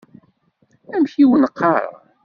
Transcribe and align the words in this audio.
Amek 0.95 1.13
i 1.23 1.25
wen-qqaṛen? 1.29 1.95